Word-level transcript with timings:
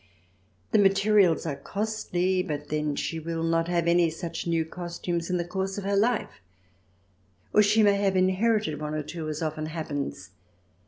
The 0.71 0.79
materials 0.79 1.45
are 1.45 1.55
costly, 1.57 2.41
but 2.41 2.69
then 2.69 2.95
she 2.95 3.19
will 3.19 3.43
not 3.43 3.67
have 3.67 3.85
any 3.87 4.09
such 4.09 4.47
new 4.47 4.65
costumes 4.65 5.29
in 5.29 5.37
the 5.37 5.45
course 5.45 5.77
of 5.77 5.83
her 5.83 5.95
life, 5.95 6.41
or 7.53 7.61
she 7.61 7.83
may 7.83 7.97
have 7.97 8.15
inherited 8.15 8.81
one 8.81 8.95
or 8.95 9.03
two, 9.03 9.29
as 9.29 9.43
often 9.43 9.67
happens. 9.67 10.31